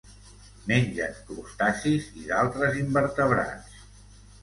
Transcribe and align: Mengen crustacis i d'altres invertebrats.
Mengen 0.71 1.13
crustacis 1.27 2.09
i 2.23 2.27
d'altres 2.33 2.83
invertebrats. 2.83 3.83